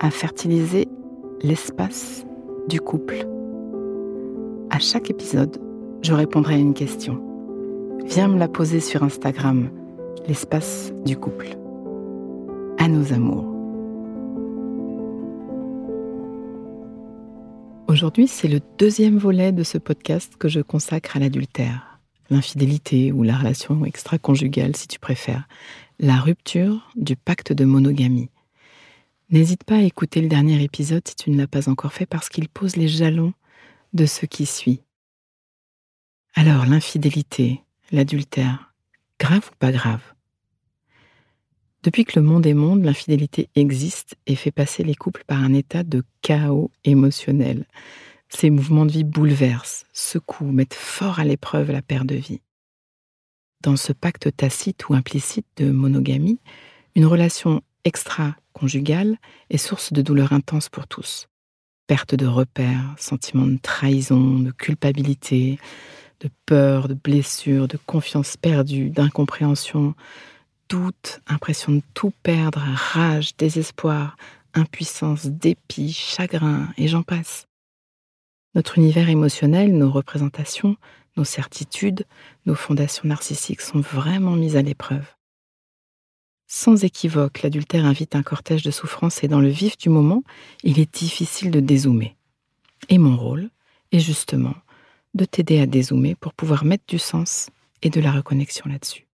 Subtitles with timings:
[0.00, 0.88] à fertiliser
[1.42, 2.24] l'espace
[2.68, 3.26] du couple.
[4.70, 5.58] À chaque épisode,
[6.02, 7.22] je répondrai à une question.
[8.04, 9.70] Viens me la poser sur Instagram,
[10.26, 11.48] l'espace du couple.
[12.78, 13.44] À nos amours.
[17.88, 21.98] Aujourd'hui, c'est le deuxième volet de ce podcast que je consacre à l'adultère,
[22.30, 25.48] l'infidélité ou la relation extra-conjugale si tu préfères,
[25.98, 28.28] la rupture du pacte de monogamie.
[29.30, 32.30] N'hésite pas à écouter le dernier épisode si tu ne l'as pas encore fait parce
[32.30, 33.34] qu'il pose les jalons
[33.92, 34.80] de ce qui suit.
[36.34, 37.62] Alors, l'infidélité,
[37.92, 38.72] l'adultère,
[39.20, 40.00] grave ou pas grave?
[41.82, 45.52] Depuis que le monde est monde, l'infidélité existe et fait passer les couples par un
[45.52, 47.66] état de chaos émotionnel.
[48.30, 52.40] Ces mouvements de vie bouleversent, secouent, mettent fort à l'épreuve la paire de vie.
[53.60, 56.40] Dans ce pacte tacite ou implicite de monogamie,
[56.94, 57.62] une relation
[58.58, 59.18] extra-conjugale
[59.50, 61.28] est source de douleur intense pour tous.
[61.86, 65.58] Perte de repères, sentiment de trahison, de culpabilité,
[66.20, 69.94] de peur, de blessure, de confiance perdue, d'incompréhension,
[70.68, 74.16] doute, impression de tout perdre, rage, désespoir,
[74.54, 77.46] impuissance, dépit, chagrin, et j'en passe.
[78.54, 80.76] Notre univers émotionnel, nos représentations,
[81.16, 82.04] nos certitudes,
[82.44, 85.17] nos fondations narcissiques sont vraiment mises à l'épreuve.
[86.50, 90.22] Sans équivoque, l'adultère invite un cortège de souffrance et dans le vif du moment,
[90.64, 92.16] il est difficile de dézoomer.
[92.88, 93.50] Et mon rôle
[93.92, 94.54] est justement
[95.12, 97.50] de t'aider à dézoomer pour pouvoir mettre du sens
[97.82, 99.06] et de la reconnexion là-dessus.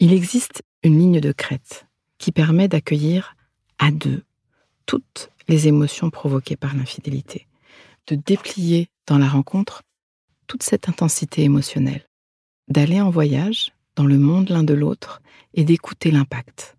[0.00, 1.86] Il existe une ligne de crête
[2.16, 3.36] qui permet d'accueillir
[3.78, 4.24] à deux
[4.86, 7.46] toutes les émotions provoquées par l'infidélité,
[8.06, 9.82] de déplier dans la rencontre
[10.46, 12.08] toute cette intensité émotionnelle,
[12.68, 15.22] d'aller en voyage dans le monde l'un de l'autre
[15.54, 16.76] et d'écouter l'impact,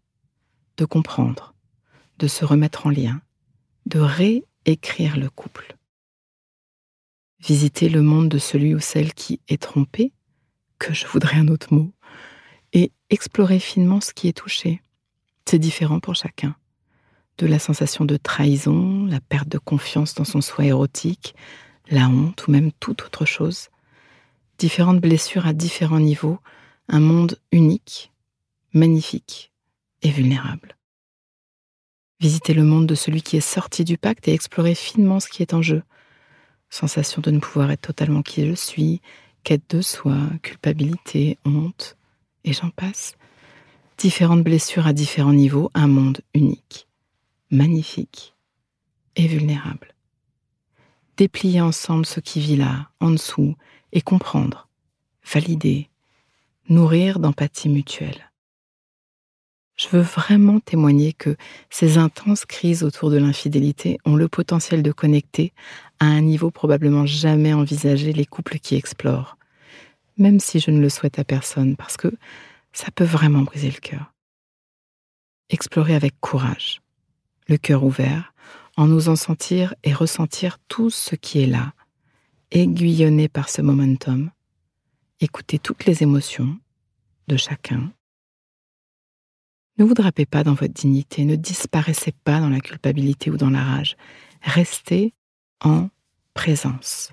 [0.78, 1.54] de comprendre,
[2.20, 3.22] de se remettre en lien,
[3.86, 5.76] de réécrire le couple.
[7.40, 10.12] Visiter le monde de celui ou celle qui est trompé,
[10.80, 11.94] que je voudrais un autre mot,
[12.74, 14.82] et explorer finement ce qui est touché.
[15.46, 16.56] C'est différent pour chacun.
[17.38, 21.36] De la sensation de trahison, la perte de confiance dans son soi érotique,
[21.90, 23.70] la honte ou même toute autre chose.
[24.58, 26.40] Différentes blessures à différents niveaux,
[26.88, 28.12] un monde unique,
[28.74, 29.52] magnifique
[30.02, 30.76] et vulnérable.
[32.20, 35.42] Visiter le monde de celui qui est sorti du pacte et explorer finement ce qui
[35.42, 35.84] est en jeu.
[36.70, 39.02] Sensation de ne pouvoir être totalement qui je suis,
[39.44, 41.98] quête de soi, culpabilité, honte,
[42.44, 43.16] et j'en passe.
[43.98, 46.88] Différentes blessures à différents niveaux, un monde unique,
[47.50, 48.36] magnifique
[49.16, 49.96] et vulnérable
[51.18, 53.56] déplier ensemble ce qui vit là, en dessous,
[53.92, 54.68] et comprendre,
[55.24, 55.90] valider,
[56.70, 58.32] nourrir d'empathie mutuelle.
[59.76, 61.36] Je veux vraiment témoigner que
[61.70, 65.54] ces intenses crises autour de l'infidélité ont le potentiel de connecter
[66.00, 69.38] à un niveau probablement jamais envisagé les couples qui explorent,
[70.18, 72.14] même si je ne le souhaite à personne, parce que
[72.72, 74.14] ça peut vraiment briser le cœur.
[75.50, 76.82] Explorer avec courage,
[77.48, 78.34] le cœur ouvert,
[78.78, 81.74] en osant sentir et ressentir tout ce qui est là,
[82.52, 84.32] aiguillonné par ce momentum,
[85.20, 86.58] écouter toutes les émotions
[87.28, 87.92] de chacun.
[89.78, 93.50] Ne vous drapez pas dans votre dignité, ne disparaissez pas dans la culpabilité ou dans
[93.50, 93.98] la rage.
[94.42, 95.14] Restez
[95.62, 95.90] en
[96.34, 97.12] présence.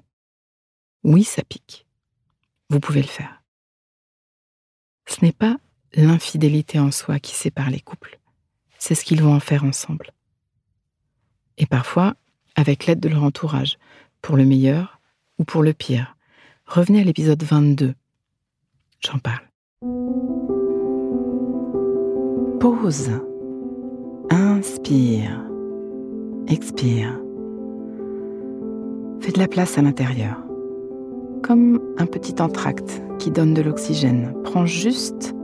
[1.03, 1.87] Oui, ça pique.
[2.71, 3.43] Vous pouvez le faire.
[5.07, 5.57] Ce n'est pas
[5.95, 8.19] l'infidélité en soi qui sépare les couples,
[8.79, 10.13] c'est ce qu'ils vont en faire ensemble
[11.59, 12.15] et parfois
[12.55, 13.79] avec l'aide de leur entourage,
[14.21, 15.01] pour le meilleur
[15.39, 16.17] ou pour le pire.
[16.67, 17.95] Revenez à l'épisode 22.
[19.01, 19.52] J'en parle.
[22.61, 23.11] Pause.
[24.31, 25.45] Inspire.
[26.47, 27.21] expire.
[29.21, 30.37] Fais de la place à l'intérieur.
[31.43, 34.33] Comme un petit entracte qui donne de l'oxygène.
[34.45, 35.35] Prends juste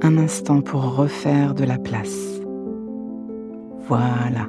[0.00, 2.40] un instant pour refaire de la place.
[3.88, 4.48] Voilà.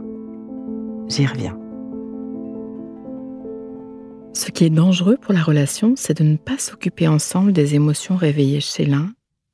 [1.10, 1.60] J'y reviens.
[4.32, 8.16] Ce qui est dangereux pour la relation, c'est de ne pas s'occuper ensemble des émotions
[8.16, 9.10] réveillées chez l'un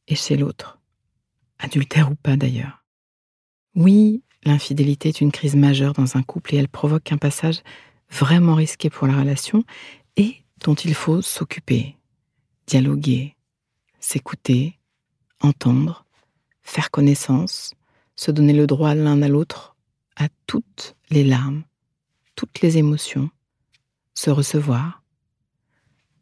[0.07, 0.79] et chez l'autre.
[1.59, 2.83] Adultère ou pas d'ailleurs.
[3.75, 7.61] Oui, l'infidélité est une crise majeure dans un couple et elle provoque un passage
[8.09, 9.63] vraiment risqué pour la relation
[10.17, 11.97] et dont il faut s'occuper,
[12.67, 13.35] dialoguer,
[14.00, 14.79] s'écouter,
[15.41, 16.05] entendre,
[16.61, 17.73] faire connaissance,
[18.15, 19.75] se donner le droit l'un à l'autre
[20.15, 21.63] à toutes les larmes,
[22.35, 23.29] toutes les émotions,
[24.13, 25.01] se recevoir.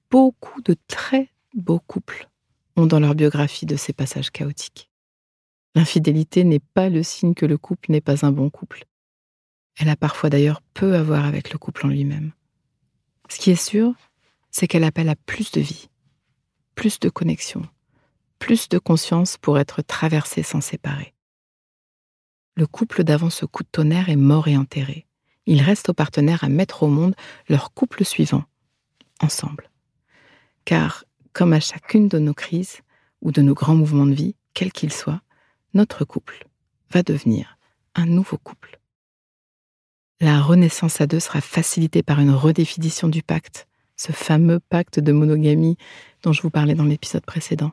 [0.10, 2.31] Beaucoup de très beaux couples
[2.75, 4.89] ont dans leur biographie de ces passages chaotiques.
[5.75, 8.85] L'infidélité n'est pas le signe que le couple n'est pas un bon couple.
[9.77, 12.31] Elle a parfois d'ailleurs peu à voir avec le couple en lui-même.
[13.29, 13.94] Ce qui est sûr,
[14.51, 15.89] c'est qu'elle appelle à plus de vie,
[16.75, 17.62] plus de connexion,
[18.39, 21.13] plus de conscience pour être traversé sans séparer.
[22.56, 25.07] Le couple d'avant ce coup de tonnerre est mort et enterré.
[25.45, 27.15] Il reste aux partenaires à mettre au monde
[27.47, 28.44] leur couple suivant,
[29.21, 29.69] ensemble.
[30.65, 32.81] Car, comme à chacune de nos crises
[33.22, 35.22] ou de nos grands mouvements de vie, quels qu'ils soient,
[35.74, 36.48] notre couple
[36.92, 37.57] va devenir
[37.95, 38.80] un nouveau couple.
[40.19, 45.12] La renaissance à deux sera facilitée par une redéfinition du pacte, ce fameux pacte de
[45.12, 45.78] monogamie
[46.24, 47.72] dont je vous parlais dans l'épisode précédent.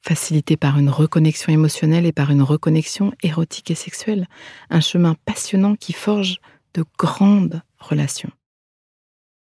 [0.00, 4.28] Facilité par une reconnexion émotionnelle et par une reconnexion érotique et sexuelle,
[4.70, 6.40] un chemin passionnant qui forge
[6.74, 8.32] de grandes relations.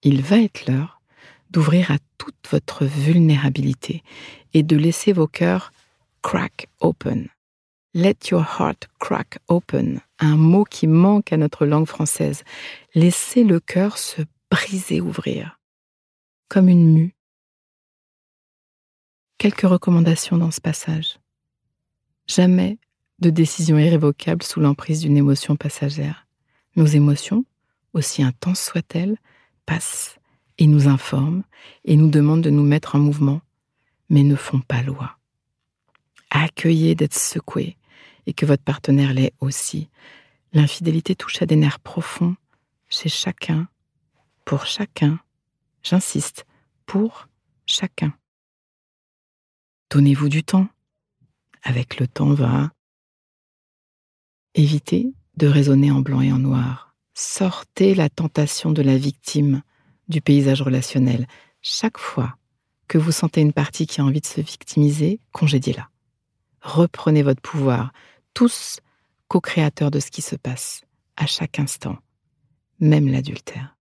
[0.03, 1.02] Il va être l'heure
[1.53, 4.03] d'ouvrir à toute votre vulnérabilité
[4.55, 5.73] et de laisser vos cœurs
[6.23, 7.29] crack open.
[7.95, 12.43] Let your heart crack open, un mot qui manque à notre langue française.
[12.95, 15.61] Laissez le cœur se briser, ouvrir,
[16.49, 17.15] comme une mue.
[19.37, 21.19] Quelques recommandations dans ce passage.
[22.27, 22.79] Jamais
[23.19, 26.27] de décision irrévocable sous l'emprise d'une émotion passagère.
[26.77, 27.45] Nos émotions,
[27.93, 29.19] aussi intenses soient-elles,
[29.67, 30.19] passent
[30.59, 31.43] et nous informent
[31.85, 33.41] et nous demandent de nous mettre en mouvement,
[34.09, 35.19] mais ne font pas loi.
[36.31, 37.77] Accueillez d'être secoué
[38.27, 39.89] et que votre partenaire l'est aussi.
[40.53, 42.37] L'infidélité touche à des nerfs profonds
[42.89, 43.69] chez chacun,
[44.45, 45.19] pour chacun.
[45.83, 46.47] J'insiste,
[46.87, 47.29] pour
[47.67, 48.15] chacun.
[49.91, 50.69] Donnez-vous du temps.
[51.63, 52.71] Avec le temps va.
[54.55, 56.95] Évitez de raisonner en blanc et en noir.
[57.15, 59.63] Sortez la tentation de la victime
[60.09, 61.27] du paysage relationnel.
[61.61, 62.37] Chaque fois
[62.89, 65.89] que vous sentez une partie qui a envie de se victimiser, congédiez-la.
[66.61, 67.93] Reprenez votre pouvoir,
[68.35, 68.81] tous
[69.29, 70.83] co-créateurs de ce qui se passe,
[71.17, 71.97] à chaque instant,
[72.81, 73.77] même l'adultère.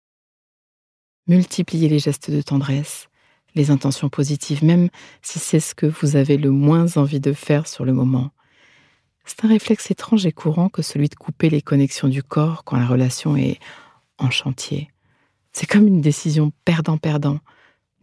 [1.28, 3.10] Multipliez les gestes de tendresse,
[3.56, 4.90] les intentions positives, même
[5.22, 8.32] si c'est ce que vous avez le moins envie de faire sur le moment.
[9.26, 12.78] C'est un réflexe étrange et courant que celui de couper les connexions du corps quand
[12.78, 13.60] la relation est
[14.18, 14.91] en chantier.
[15.54, 17.40] C'est comme une décision perdant-perdant.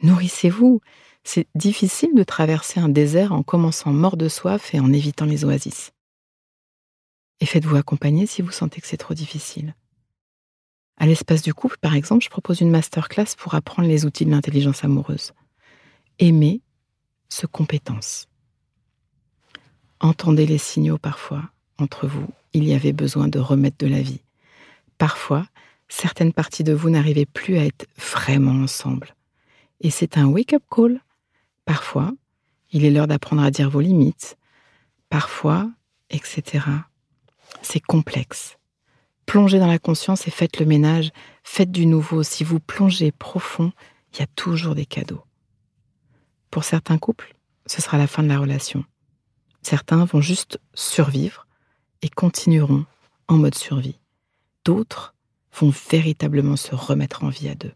[0.02, 0.80] Nourrissez-vous.
[1.24, 5.44] C'est difficile de traverser un désert en commençant mort de soif et en évitant les
[5.44, 5.92] oasis.
[7.40, 9.74] Et faites-vous accompagner si vous sentez que c'est trop difficile.
[10.96, 14.30] À l'espace du couple, par exemple, je propose une masterclass pour apprendre les outils de
[14.30, 15.32] l'intelligence amoureuse.
[16.18, 16.60] Aimer
[17.28, 18.26] ce compétence.
[20.00, 22.26] Entendez les signaux parfois entre vous.
[22.52, 24.22] Il y avait besoin de remettre de la vie.
[24.96, 25.46] Parfois,
[25.88, 29.14] certaines parties de vous n'arrivaient plus à être vraiment ensemble.
[29.80, 31.00] Et c'est un wake-up call.
[31.64, 32.12] Parfois,
[32.72, 34.36] il est l'heure d'apprendre à dire vos limites.
[35.08, 35.70] Parfois,
[36.10, 36.64] etc.
[37.62, 38.58] C'est complexe.
[39.26, 41.10] Plongez dans la conscience et faites le ménage,
[41.42, 42.22] faites du nouveau.
[42.22, 43.72] Si vous plongez profond,
[44.12, 45.22] il y a toujours des cadeaux.
[46.50, 47.34] Pour certains couples,
[47.66, 48.84] ce sera la fin de la relation.
[49.62, 51.46] Certains vont juste survivre
[52.00, 52.86] et continueront
[53.28, 53.98] en mode survie.
[54.64, 55.14] D'autres
[55.52, 57.72] vont véritablement se remettre en vie à deux.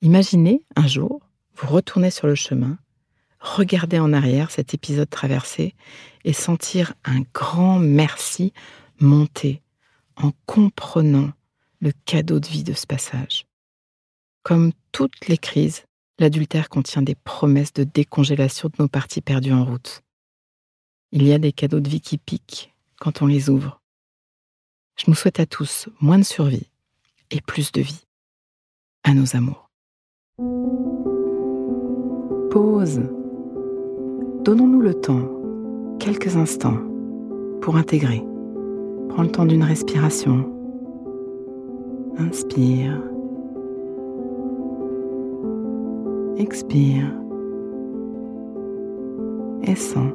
[0.00, 1.20] Imaginez un jour,
[1.54, 2.78] vous retournez sur le chemin
[3.42, 5.74] regarder en arrière cet épisode traversé
[6.24, 8.52] et sentir un grand merci
[9.00, 9.62] monter
[10.16, 11.32] en comprenant
[11.80, 13.46] le cadeau de vie de ce passage.
[14.44, 15.84] Comme toutes les crises,
[16.18, 20.02] l'adultère contient des promesses de décongélation de nos parties perdues en route.
[21.10, 23.81] Il y a des cadeaux de vie qui piquent quand on les ouvre.
[24.96, 26.68] Je nous souhaite à tous moins de survie
[27.30, 28.04] et plus de vie.
[29.04, 29.68] À nos amours.
[32.50, 33.00] Pause
[34.44, 35.28] Donnons-nous le temps,
[35.98, 36.78] quelques instants,
[37.60, 38.24] pour intégrer.
[39.08, 40.48] Prends le temps d'une respiration,
[42.18, 43.00] Inspire.
[46.36, 47.10] Expire.
[49.62, 50.12] Et sens.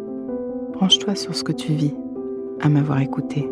[0.74, 1.96] Branche-toi sur ce que tu vis
[2.62, 3.50] à m'avoir écouté.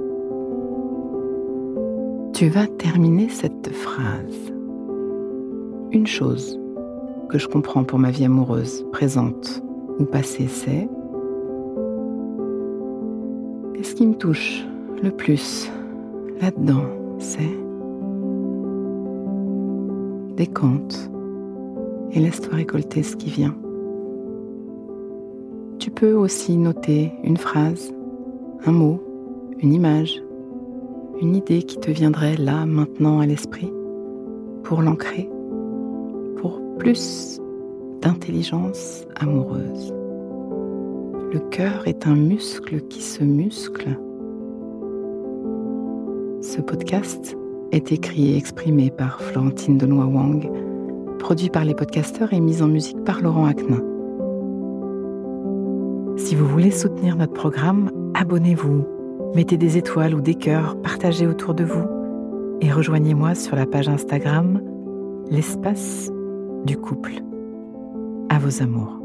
[2.36, 4.54] Tu vas terminer cette phrase.
[5.92, 6.60] Une chose
[7.30, 9.64] que je comprends pour ma vie amoureuse, présente
[10.00, 10.90] ou passée, c'est
[13.76, 14.66] et ce qui me touche
[15.02, 15.72] le plus
[16.42, 16.84] là-dedans,
[17.20, 17.58] c'est
[20.36, 21.10] décompte
[22.12, 23.56] et laisse-toi récolter ce qui vient.
[25.80, 27.94] Tu peux aussi noter une phrase,
[28.66, 29.02] un mot,
[29.60, 30.22] une image,
[31.22, 33.72] une idée qui te viendrait là, maintenant à l'esprit,
[34.64, 35.30] pour l'ancrer,
[36.38, 37.40] pour plus
[38.02, 39.94] d'intelligence amoureuse.
[41.32, 43.98] Le cœur est un muscle qui se muscle.
[46.42, 47.36] Ce podcast
[47.72, 50.50] est écrit et exprimé par Florentine Denois Wang,
[51.20, 53.82] produit par les podcasteurs et mis en musique par Laurent Aknin.
[56.18, 58.86] Si vous voulez soutenir notre programme, abonnez-vous,
[59.36, 61.86] mettez des étoiles ou des cœurs, partagez autour de vous
[62.62, 64.62] et rejoignez-moi sur la page Instagram
[65.30, 66.12] L'espace
[66.66, 67.14] du couple.
[68.30, 69.05] À vos amours.